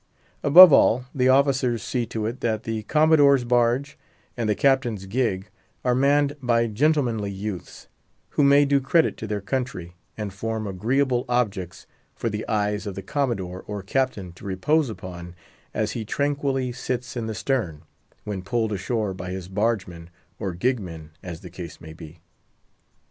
Above 0.41 0.73
all, 0.73 1.05
the 1.13 1.29
officers 1.29 1.83
see 1.83 2.07
to 2.07 2.25
it 2.25 2.39
that 2.41 2.63
the 2.63 2.81
Commodore's 2.81 3.43
Barge 3.43 3.99
and 4.35 4.49
the 4.49 4.55
Captain's 4.55 5.05
Gig 5.05 5.51
are 5.85 5.93
manned 5.93 6.35
by 6.41 6.65
gentlemanly 6.65 7.29
youths, 7.29 7.87
who 8.29 8.43
may 8.43 8.65
do 8.65 8.81
credit 8.81 9.15
to 9.17 9.27
their 9.27 9.41
country, 9.41 9.93
and 10.17 10.33
form 10.33 10.65
agreeable 10.65 11.23
objects 11.29 11.85
for 12.15 12.29
the 12.31 12.47
eyes 12.47 12.87
of 12.87 12.95
the 12.95 13.03
Commodore 13.03 13.63
or 13.67 13.83
Captain 13.83 14.31
to 14.31 14.43
repose 14.43 14.89
upon 14.89 15.35
as 15.71 15.91
he 15.91 16.03
tranquilly 16.03 16.71
sits 16.71 17.15
in 17.15 17.27
the 17.27 17.35
stern, 17.35 17.83
when 18.23 18.41
pulled 18.41 18.71
ashore 18.73 19.13
by 19.13 19.29
his 19.29 19.47
barge 19.47 19.85
men 19.85 20.09
or 20.39 20.55
gig 20.55 20.79
men, 20.79 21.11
as 21.21 21.41
the 21.41 21.49
case 21.51 21.79
may 21.79 21.93
be. 21.93 22.21